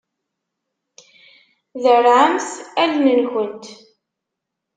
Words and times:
Derrɛemt 1.83 2.49
allen-nkent. 2.81 3.65